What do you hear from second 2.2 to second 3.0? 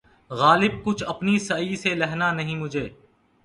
نہیں مجھے